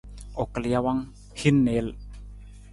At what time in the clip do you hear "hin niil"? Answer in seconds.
1.41-1.89